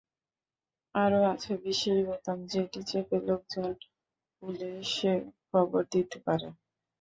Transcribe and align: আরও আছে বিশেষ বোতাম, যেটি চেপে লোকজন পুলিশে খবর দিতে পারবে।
আরও 0.95 1.19
আছে 1.33 1.51
বিশেষ 1.63 1.97
বোতাম, 2.07 2.37
যেটি 2.51 2.79
চেপে 2.89 3.17
লোকজন 3.27 3.69
পুলিশে 4.43 5.13
খবর 5.47 5.81
দিতে 5.93 6.17
পারবে। 6.25 6.49